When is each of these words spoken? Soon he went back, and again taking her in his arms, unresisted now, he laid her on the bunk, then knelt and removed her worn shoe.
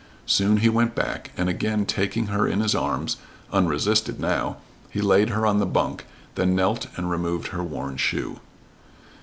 Soon 0.25 0.57
he 0.57 0.67
went 0.67 0.95
back, 0.95 1.29
and 1.37 1.47
again 1.47 1.85
taking 1.85 2.25
her 2.25 2.47
in 2.47 2.59
his 2.59 2.73
arms, 2.73 3.17
unresisted 3.53 4.19
now, 4.19 4.57
he 4.89 4.99
laid 4.99 5.29
her 5.29 5.45
on 5.45 5.59
the 5.59 5.65
bunk, 5.67 6.07
then 6.33 6.55
knelt 6.55 6.87
and 6.97 7.11
removed 7.11 7.49
her 7.49 7.61
worn 7.63 7.97
shoe. 7.97 8.39